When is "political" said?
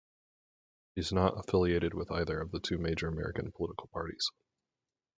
3.51-3.87